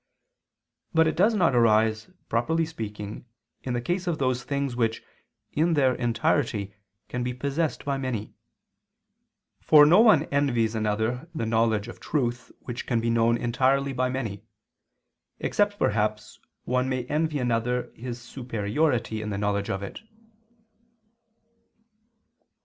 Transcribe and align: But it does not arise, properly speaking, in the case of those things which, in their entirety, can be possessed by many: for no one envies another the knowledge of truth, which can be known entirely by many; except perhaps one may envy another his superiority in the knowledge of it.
But 0.95 1.05
it 1.05 1.15
does 1.15 1.35
not 1.35 1.53
arise, 1.53 2.09
properly 2.27 2.65
speaking, 2.65 3.27
in 3.61 3.73
the 3.73 3.81
case 3.81 4.07
of 4.07 4.17
those 4.17 4.43
things 4.43 4.75
which, 4.75 5.03
in 5.53 5.75
their 5.75 5.93
entirety, 5.93 6.73
can 7.07 7.21
be 7.21 7.35
possessed 7.35 7.85
by 7.85 7.99
many: 7.99 8.33
for 9.59 9.85
no 9.85 10.01
one 10.01 10.23
envies 10.33 10.73
another 10.73 11.29
the 11.35 11.45
knowledge 11.45 11.87
of 11.87 11.99
truth, 11.99 12.51
which 12.61 12.87
can 12.87 12.99
be 12.99 13.11
known 13.11 13.37
entirely 13.37 13.93
by 13.93 14.09
many; 14.09 14.43
except 15.37 15.77
perhaps 15.77 16.39
one 16.63 16.89
may 16.89 17.03
envy 17.05 17.37
another 17.37 17.91
his 17.93 18.19
superiority 18.19 19.21
in 19.21 19.29
the 19.29 19.37
knowledge 19.37 19.69
of 19.69 19.83
it. 19.83 19.99